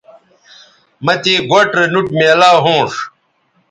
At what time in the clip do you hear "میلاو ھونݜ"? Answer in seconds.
2.17-2.91